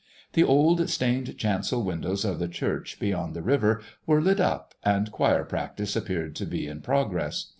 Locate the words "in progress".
6.67-7.45